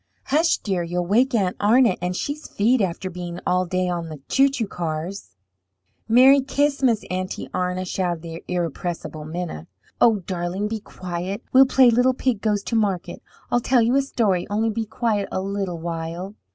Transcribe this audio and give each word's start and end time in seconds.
"Hush, 0.25 0.57
dear! 0.57 0.81
You'll 0.81 1.05
wake 1.05 1.35
Aunt 1.35 1.55
Arna, 1.59 1.95
and 2.01 2.15
she's 2.15 2.47
feed 2.47 2.81
after 2.81 3.07
being 3.07 3.39
all 3.45 3.67
day 3.67 3.87
on 3.87 4.09
the 4.09 4.19
chou 4.29 4.49
chou 4.49 4.65
cars." 4.65 5.35
"Merry 6.07 6.41
Ch'is'mus, 6.41 7.03
Aunty 7.11 7.47
Arna!" 7.53 7.85
shouted 7.85 8.23
the 8.23 8.43
irrepressible 8.47 9.25
Minna. 9.25 9.67
"Oh, 10.01 10.21
darling, 10.25 10.67
be 10.67 10.79
quiet! 10.79 11.43
We'll 11.53 11.67
play 11.67 11.91
little 11.91 12.15
pig 12.15 12.41
goes 12.41 12.63
to 12.63 12.75
market. 12.75 13.21
I'll 13.51 13.61
tell 13.61 13.83
you 13.83 13.95
a 13.95 14.01
story, 14.01 14.47
only 14.49 14.71
be 14.71 14.85
quiet 14.87 15.29
a 15.31 15.39
little 15.39 15.77
while." 15.77 16.33